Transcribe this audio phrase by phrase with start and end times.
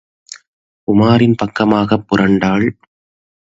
[0.87, 2.67] உமாரின் பக்கமாகப் புரண்டாள்.